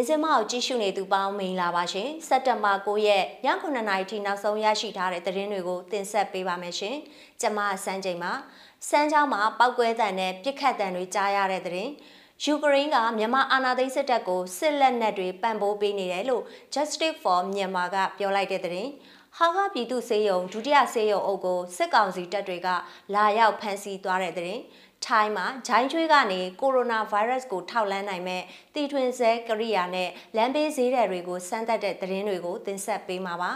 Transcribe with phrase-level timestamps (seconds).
[0.00, 6.96] င်းစင်မကိုကြည့်ရှုနေသူပေါင်းမင်္ဂလာပါရှင်စက်တင်ဘာ9ရက်ည9:00နာရီထိနောက်ဆုံးရရှိထားတဲ့သတင်းတွေကိုတင်ဆက်ပေးပါမယ်ရှင်
[7.40, 8.32] ကျွန်မစန်းချိန်ပါ
[8.88, 11.92] စမ်းချောင်းမှာပောက်ကွဲတံနဲ့ပြစ်ခတ်တံတွေကြားရတဲ့သတင်း
[12.44, 18.90] ယူကရိန်းကမြန်မာအာဏာသိမ်းစစ်တပ်ကိုစစ်လက်နက်တွေပံ့ပိုးပေးနေတယ်လို့ Justice for Myanmar ကပြောလိုက်တဲ့သတင်း
[19.36, 22.68] ဟာကပြည်သူစေယုံဒုတိယစေယုံအုပ်ကိုစစ်ကောင်စီတပ်တွေက
[23.14, 24.56] လာရောက်ဖမ်းဆီးသွားတဲ့တဲ့
[25.06, 28.42] ထိုင်းမှာဂျိုင်းချွေးကနေကိုရိုနာဗိုင်းရပ်စ်ကိုထောက်လှမ်းနိုင်မဲ့
[28.74, 33.50] တီထွင်ဆဲကရိယာနဲ့လမ်းဘေးဈေးတွေကိုစမ်းသပ်တဲ့သတင်းတွေကိုတင်ဆက်ပေးမှာပါ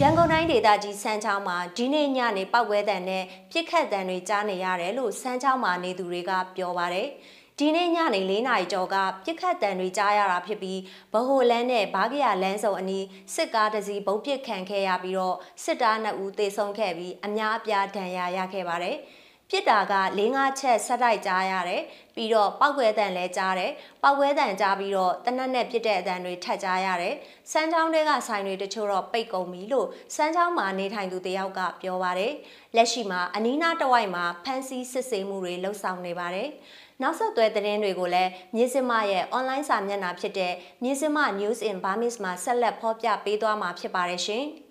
[0.00, 7.08] ရန်ကုန်တိုင်းဒေသကြီးစမ်းချောင်းမှာဒီနေ့ညနေပောက်ကွဲတံနဲ့ပြစ်ခတ်တံတွေကြားနေရတယ်လို့စမ်းချောင်းမှာနေသူတွေကပြောပါတယ်
[7.58, 10.80] ဒီနေ့ညနေ၄နာရီကျော်ကပြစ်ခတ်တံတွေကြားရတာဖြစ်ပြီး
[11.12, 13.04] ဗဟိုလန်းနဲ့ဘားကရလန်းစုံအနီး
[13.34, 18.98] စစ်ကားတစ်စီးဘုံပစ်ခံခဲ့ရပြီးတော့စစ်သား2ဦးသေဆုံးခဲ့ပြီးအများအပြားဒဏ်ရာရခဲ့ပါတယ်။
[19.50, 21.82] ပြစ်တာက၄၅ချက်ဆက်တိုက်ကြားရတယ်
[22.14, 23.72] ပြီးတော့ပောက်ကွဲတန်လည်းကြားတယ်
[24.02, 27.14] ပောက်ကွဲတန်ကြားပြီးတော့တနက်နဲ့ပြစ်တဲ့အတန်တွေထပ်ကြားရတယ်
[27.52, 32.32] စမ်းချောင်းတွေကဆိုင်တွေတချို့တော့ပိတ်ကုန်ပြီလို့စမ်းချောင်းမှာနေထိုင်သူတယောက်ကပြောပါတယ်
[32.76, 36.48] လက်ရှိမှာအနီးနားတဝိုက်မှာဖမ်းဆီးစစ်ဆေးမှုတွေလှုပ်ဆောင်နေပါတယ်
[37.02, 44.46] နောက်ဆက်တွဲသတင်းတွေကိုလည်းမြင်းစမရဲ့ online စာမျက်နှာဖြစ်တဲ့မြင်းစမ News in Burmese မှာဆက်လက်ဖော်ပြပေးသွားမှာဖြစ်ပါတယ်ရှင်။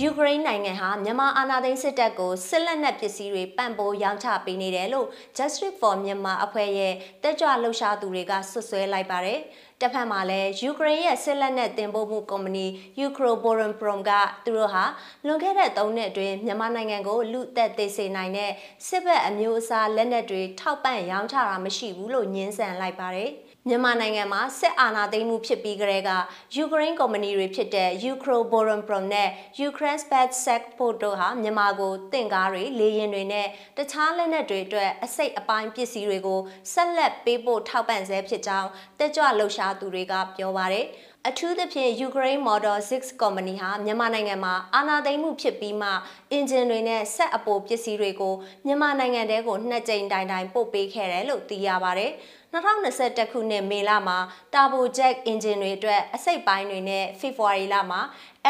[0.00, 9.38] ယူကရိန်းနိုင်ငံဟာမြန်မာအာဏာသိမ်းစစ်တပ်ကိုစစ်လက်နက်ပစ္စည်းတွေပံ့ပိုးရောင်းချပေးနေတယ်လို့ Justice for Myanmar အဖွဲ့ရဲ့တက်ကြွလှုပ်ရှားသူတွေကဆွဆွဲလိုက်ပါတယ်။
[9.80, 12.66] တစ်ဖက်မှာလည်းယူကရိန်းရဲ့စစ်လက်နက်တင်ပို့မှုကုမ္ပဏီ
[13.06, 14.10] Ukroboronprom က
[14.44, 14.84] သူတို့ဟာ
[15.26, 18.50] လွန်ခဲ့တဲ့3နှစ်အတွင်းမြန်မာနိုင်ငံကိုလူသက်သေစေနိုင်တဲ့
[18.88, 23.32] စစ်ဘက်အမျိုးအစားလက်နက်တွေထောက်ပံ့ရောင်းချတာမရှိဘူးလို့ညှင်းဆန်လိုက်ပါတယ်။
[23.68, 26.10] မြန်မာနိုင်ငံမှာစစ်အာဏာသိမ်းမှုဖြစ်ပြီးကတည်းက
[26.54, 29.28] ယူကရိန်းကုမ္ပဏီတွေဖြစ်တဲ့ Ukroboronprom နဲ့
[29.68, 33.46] Ukraine Spec Secport တို့ဟာမြန်မာကိုတင့်ကားတွေလေယာဉ်တွေနဲ့
[33.76, 36.40] တခြားလက်နက်တွေအတွက်အစိတ်အပိုင်းပစ္စည်းတွေကို
[36.72, 38.68] ဆက်လက်ပေးပို့ထောက်ပံ့ဆဲဖြစ်ကြောင်း
[38.98, 40.86] တက်ကြွလှုပ်ရှားသူတွေကပြောပါတယ်။
[41.28, 45.90] အထူးသဖြင့် Ukraine Motor 6 Company ဟာမြန်မာနိုင်ငံမှာအာဏာသိမ်းမှုဖြစ်ပြီးမှ
[46.32, 48.34] အင်ဂျင်တွေနဲ့ဆက်အပိုပစ္စည်းတွေကို
[48.66, 52.12] မြန်မာနိုင်ငံတဲကိုနှစ်ကြိမ်တိုင်တိုင်ပို့ပေးခဲ့တယ်လို့သိရပါတယ်။
[52.56, 54.18] 2021ခုနှစ်မေလမှာ
[54.52, 58.00] Turbo Jet engine တွေအတွက်အစိတ်ပိုင်းတွေနဲ့ February လမှာ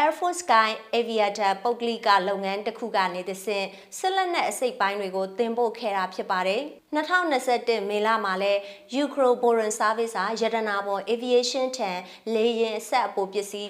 [0.03, 0.69] Air Force Sky
[0.99, 3.65] Aviator ပုတ်ကလိကလုပ်ငန်းတစ်ခုကနေသဆင့်
[3.97, 6.61] ဆက်လက်နဲ့အစိတ်ပိုင်းတွေကိုတင်ပို့ခဲ့တာဖြစ်ပါတယ်။
[6.95, 8.53] 2021မေလမှာလဲ
[9.03, 11.91] Ukro Boron Service ဟာရတနာပေါ် Aviation ထံ
[12.33, 13.67] လေယာဉ်အဆက်အပိုပစ္စည်း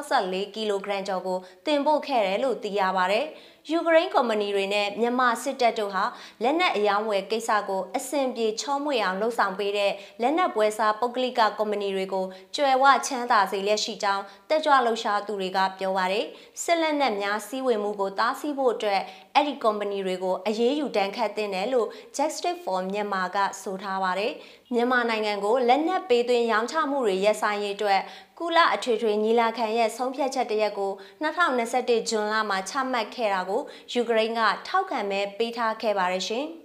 [0.00, 3.26] 164ကီလိုဂရမ်ကျော်ကိုတင်ပို့ခဲ့တယ်လို့သိရပါတယ်။
[3.70, 6.04] ယူကရိန်းကုမ္ပဏီတွေနဲ့မြန်မာစစ်တပ်တို့ဟာ
[6.42, 9.92] လက်နက်အယောင်းဝယ်ကိစ္စကိုအဆင်ပြေချောမွေ့အောင်လှုံ့ဆော်ပေးတဲ့
[10.22, 12.26] လက်နက်ပွဲစားပုဂ္ဂလိကကုမ္ပဏီတွေကို
[12.56, 16.26] ကြွယ်ဝချမ်းသာစေလျက်ရှိကြောင်းတက်ကြွလှုပ်ရှားသူတွေကပြောပါတယ်
[16.62, 19.00] စစ်လက်နက်များစီးဝင်မှုကိုတားဆီးဖို့အတွက်
[19.34, 24.32] အဲ့ဒီကုမ္ပဏီတွေကိုအရေးယူတန်းခတ်တင်တယ်လို့ Justice for Myanmar ကဆိုထားပါတယ်
[24.74, 28.00] မြန်မာနိုင်ငံကိုလက်နက်ပေးသွင်းရောင်းချမှုတွေရပ်ဆိုင်ရေးအတွက်
[28.38, 30.92] ကုလအထွေထွေညီလာခံရဲ့ဆုံးဖြတ်ချက်တရက်ကို
[31.24, 36.46] 2021ဇွန်လမှာချမှတ်ခဲ့တာကိုယူကရိန်းကထောက်ခံမဲ့ပေးထားခဲ့ပါတယ်ရှင်။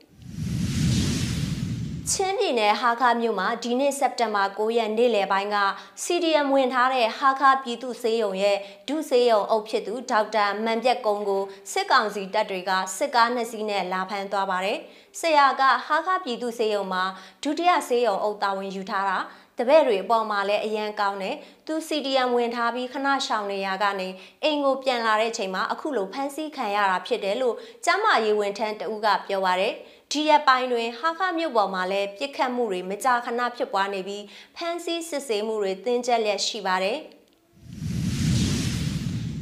[2.14, 5.58] ချင်းပြည်နယ်ဟာခါမြို့မှာဒီနေ့စက်တင်ဘာ9ရက်နေ့လယ်ပိုင်းက
[6.03, 14.80] CDM ဝင်ထားတဲ့ဟာခါပြည်သူစေယုံရဲ့ဒုစေယုံအုပ်ဖြစ်သူဒေါက်တာမန်ပြက်ကုန်းကိုစစ်ကောင်စီတပ်တွေကစစ်ကားနှစ်စီးနဲ့လာဖမ်းသွားပါတယ်။
[15.19, 17.03] ဆရာကဟာခါပြည်သူစေယုံမှာ
[17.44, 19.18] ဒုတိယစေယုံအုပ်တာဝန်ယူထားတာ
[19.58, 21.36] တပည့်တွေအပေါ်မှာလည်းအရန်ကောင်းတယ်
[21.68, 24.09] သူ CDM ဝင်ထားပြီးခဏရှောင်နေရကနေ
[24.44, 27.56] အိမ်ကိုပြန်လာတဲ့ချိန်မှာအခုလိုဖမ်းဆီးခံရတာဖြစ်တယ်လို့
[27.86, 29.74] ကျမ်းမာရေးဝန်ထမ်းတဦးကပြောပါရယ်
[30.14, 34.24] ဒီရက်ပိုင်းတွင်ဟာခမြို့ပေါ်မှာလည်းပြစ်ခတ်မှုတွေမကြာခဏဖြစ်ပွားနေပြီး
[34.56, 36.97] ဖမ်းဆီးစစ်ဆေးမှုတွေတင်းကျပ်လျက်ရှိပါတယ်။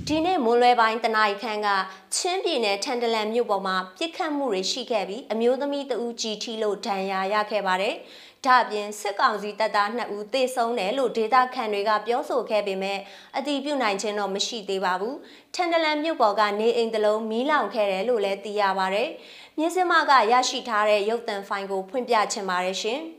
[0.07, 1.67] ဒီနေ့မွန်းလွဲပိုင်းတနာရီခန့်က
[2.15, 7.95] ချင်းပြည်နယ်ထန်တလန်မြို့ပေါ်မှာပြစ်ခတ်မှုတွေရှိခဲ့ပြီးအမျိုးသမီးတဦးကြီးထီလို့ဒဏ်ရာရခဲ့ပါတယ်။
[8.45, 12.99] ဒါ့အပြင်စစ်ကောင်စီတပ်သား2ဦးသေဆုံးတယ်လို့ဒေသခံတွေကပြောဆိုခဲ့ပေမဲ့
[13.37, 15.15] အတိပြုနိုင်ခြင်းတော့မရှိသေးပါဘူး။
[15.55, 19.09] ထန်တလန်မြို့ပေါ်ကနေအိမ်တလုံးမီးလောင်ခဲ့တယ်လို့လည်းသိရပါတယ်။
[19.59, 23.01] မြင်းစမကရရှိထားတဲ့ရုပ်သံဖိုင်ကိုဖွင့်ပြချင်ပါတယ်ရှင်။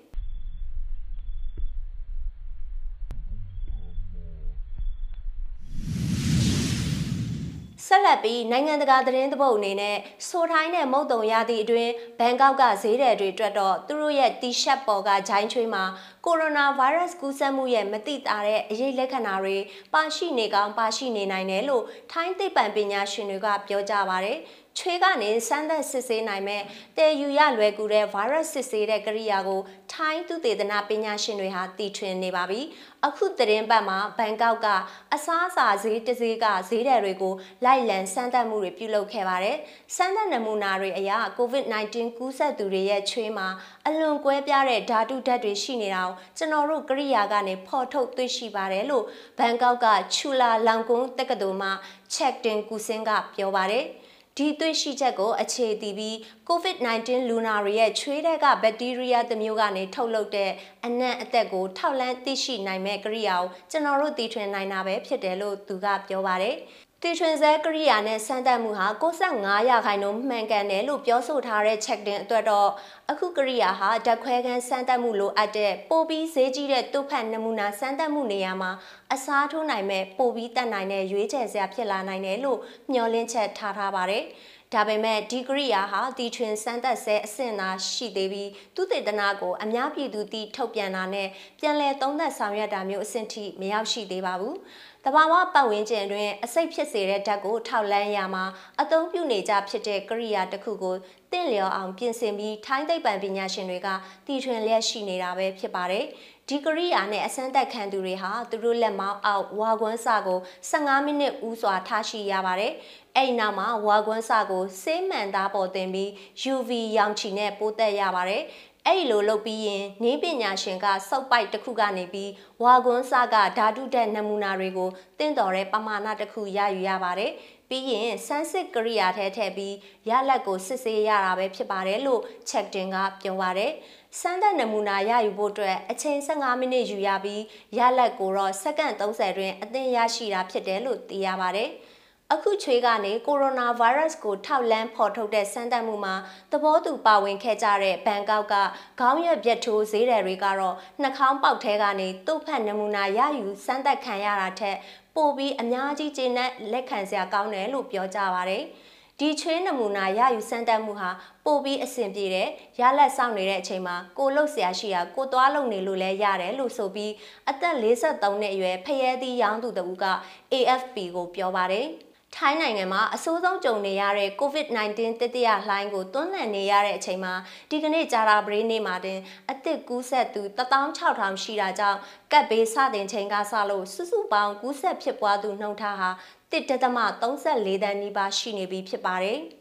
[7.87, 9.97] ဆက်လက်ပြီးနိုင်ငံတကာသတင်းသဘုတ်အနေနဲ့
[10.29, 15.85] ဆိုထိုင်းနဲ့မုတ်တုံရသည့်အတွင်းဘန်ကောက်ကဈေးတယ်တွေအတွက်တော့သူတို့ရဲ့တီရှပ်ပေါ်ကဂျိုင်းချွေးမှာ
[16.25, 19.57] ကိုရိုနာဗိုင်းရပ်စ်ကူးစက်မှုရဲ့မသိတာတဲ့အရေးလက္ခဏာတွေ
[19.95, 24.33] ပါရှိနေကောင်းပါရှိနေနိုင်တယ်လို့ထိုင်းသိပ္ပံပညာရှင်တွေကပြောကြပါဗျ။
[24.68, 26.63] ဂျ ချွေးကနေစမ်းသပ်စစ်ဆေးနိုင်မဲ့
[26.97, 29.61] တည်ယူရလွယ်ကူတဲ့ virus စစ်ဆေးတဲ့ကိရိယာကို
[29.93, 32.61] ထိုင်းသူတေသနာပညာရှင်တွေဟာတီထွင်နေပါပြီ။
[33.07, 34.67] အခုသတင်းပတ်မှာဘန်ကောက်က
[35.15, 37.35] အစားအစာဈေးတစ်ဈေးကဈေးတယ်တွေကို
[37.65, 39.57] လိုက်လံစမ်းသပ်မှုတွေပြုလုပ်ခဲ့ပါတယ်။
[39.97, 43.49] စမ်းသပ်နမူနာတွေအရ COVID-19 ကူးစက်သူတွေရဲ့ချွေးမှာ
[43.87, 49.05] အလွန်ကွဲပြားတဲ့ဓာတုဓာတ်တွေရှိနေတာကိုကျွန်တော်တို့ကိရိယာကနေဖော်ထုတ်တွေ့ရှိပါတယ်လို့
[49.39, 51.71] ဘန်ကောက်ကချူလာလောင်ကွန်းတက္ကသိုလ်မှ
[52.15, 53.87] ချက်တင်ကူစင်းကပြောပါတယ်။
[54.39, 56.15] ဒီတွေ့ရှိချက်ကိုအခြေတည်ပြီး
[56.49, 60.51] COVID-19 လူနာတွေရဲ့ချွေးတဲ့ကဘက်တီးရီးယားတစ်မျိုးကနေထုတ်လုပ်တဲ့
[60.85, 66.57] အနံ့အသက်ကိုထောက်လန်းသိရှိနိုင်မဲ့ကိရိယာကိုကျွန်တော်တို့တည်ထွင်နိုင်တာပဲဖြစ်တယ်လို့သူကပြောပါတယ်
[67.03, 72.71] တီထွင်စဲကရိယာနဲ့စမ်းသပ်မှုဟာ65ရာခိုင်နှုန်းမှန်ကန်တယ်လို့ပြောဆိုထားတဲ့ check in အတွက်တော့
[73.13, 78.71] အခုကရိယာဟာဓာတ်ခွဲခန်းစမ်းသပ်မှုလိုအပ်တဲ့ပိုပြီးဈေးကြီးတဲ့တုတ်ဖတ်နမူနာစမ်းသပ်မှုနေရာမှာ
[79.13, 82.59] အစားထိုးနိုင်မဲ့ပိုပြီးတတ်နိုင်တဲ့ရွေးချယ်စရာဖြစ်လာနိုင်တယ်လို့
[82.93, 84.25] မျှော်လင့်ချက်ထားထားပါတယ်။
[84.75, 91.29] ဒါပေမဲ့ဒီဂရိယာဟာတီထွင်စမ်းသက်ဆဲအဆင့်သာရှိသေးပြီးသူတေသနာကိုအများပြည်သူသိထုတ်ပြန်တာနဲ့
[91.59, 94.57] ပြန်လည်သုံးသပ်ဆောင်ရွက်တာမျိုးအဆင့်ထိမရောက်ရှိသေးပါဘူး။
[95.05, 98.45] တဘာဝပတ်ဝန်းကျင်တွင်အစိတ်ဖြစ်စေတဲ့ဓာတ်ကိုထောက်လန်းရမှာ
[98.81, 100.97] အသုံးပြုနေကြဖြစ်တဲ့ကရိယာတစ်ခုကို
[101.33, 103.89] တင့်လျော်အောင်ပြင်ဆင်ပြီးထိုင်းသိပ္ပံပညာရှင်တွေက
[104.27, 106.05] တီထွင်လျက်ရှိနေတာပဲဖြစ်ပါတယ်။
[106.49, 110.39] ဒီကရိယာနဲ့အစမ်းသက်ခံသူတွေဟာသူတို့လက်မောင်းအောက်ဝါကွန်းစာကို
[110.71, 112.73] 15မိနစ်ဦးစွာထားရှိရပါတယ်
[113.17, 116.11] အဲ့နောက်မှာဝါကွန်းစာကိုဆေးမှန်သားပေါ်တင်ပြီး
[116.53, 118.43] UV ရောင်ချီနဲ့ပိုးသက်ရပါတယ်
[118.91, 122.31] အဲ့လိုလုပ်ပြီးရင်နေပညာရှင်ကစောက်ပိုက်တစ်ခုကနေပြီး
[122.63, 127.33] ဝါကွန်းစကဓာတုတဲ့နမူနာတွေကိုတင့်တော်တဲ့ပမာဏတစ်ခုရယူရပါတယ်။
[127.69, 129.75] ပြီးရင်ဆန်းစစ်ကရိယာထဲထည့်ပြီး
[130.09, 133.73] ရလက်ကိုစစ်ဆေးရတာပဲဖြစ်ပါတယ်လို့ check in ကပြောပါတယ်။
[134.21, 137.43] စမ်းသပ်နမူနာရယူဖို့အတွက်အချိန်15မိနစ်ယူရပြီး
[137.79, 141.71] ရလက်ကိုတော့စက္ကန့်30တွင်အသင်ရရှိတာဖြစ်တယ်လို့သိရပါတယ်။
[142.35, 146.15] အခုချွေးကနေကိုရိုနာဗိုင်းရပ်စ်ကိုထောက်လန်းဖော်ထုတ်တဲ့စမ်းသပ်မှုမှာ
[146.53, 148.55] သဘောတူပါဝင်ခဲ့ကြတဲ့ဘန်ကောက်က
[149.01, 154.77] ခေါင်းရွက်ပြတ်ထိုးဈေးတယ်တွေကတော့နှာခေါင်းပေါက်ထဲကနေတုတ်ဖက်နမူနာရယူစမ်းသပ်ခံရတာထက်
[155.15, 158.59] ပိုပြီးအများကြီးကျေနပ်လက်ခံစရာကောင်းတယ်လို့ပြောကြပါဗျ။
[159.21, 161.11] ဒီချွေးနမူနာရယူစမ်းသပ်မှုဟာ
[161.45, 162.49] ပိုပြီးအဆင်ပြေတယ်
[162.81, 167.13] ရလက်ဆောင်နေတဲ့အချိန်မှာကိုလုတ်ဆရာရှိရာကိုသွားလုံနေလို့လဲရတယ်လို့ဆိုပြီး
[167.51, 170.05] အသက်53နှစ်အရွယ်ဖရဲသီးရောင်းသူတဦးက
[170.53, 171.89] AFP ကိုပြောပါတယ်။
[172.37, 177.35] ထိုင်းနိုင်ငံမှာအဆိုးဆုံးကြုံနေရတဲ့ COVID-19 တတိယလှိုင်းကိုတွန်းလှန်နေရတဲ့အချိန်မှာ
[177.71, 179.19] ဒီကနေ့ကြာတာပရိနေ့မှာတင်
[179.51, 181.99] အသစ်ကူးဆက်သူ16000ရှိတာကြောင့်
[182.33, 186.11] ကပ်ဘေးစတင်ချိန်ကစလို့စုစုပေါင်းကူးဆက်ဖြစ်ပွားသူနှုန်းထားဟာ
[186.53, 189.41] 1.34တန်းနီးပါးရှိနေပြီဖြစ်ပါတယ်။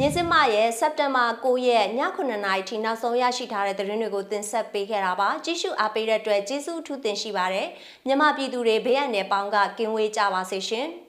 [0.00, 7.68] မြင်းစမရဲ့စက်တင်ဘာ9ရက်ည9နာရီထိနောက်ဆုံးရရှိထားတဲ့သတင်းတွေကိုတင်ဆက်ပေးခဲ့တာပါကြည့်ရှုအားပေးတဲ့အတွက်ကျေးဇူးအထူးတင်ရှိပါတယ်
[8.06, 10.88] မြမပြည်သူတွေဘေးအန္တရာယ်ပေါင်းကကင်းဝေးကြပါစေရှင်။